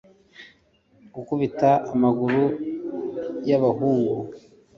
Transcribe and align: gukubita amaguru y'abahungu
gukubita 1.13 1.69
amaguru 1.93 2.43
y'abahungu 3.47 4.15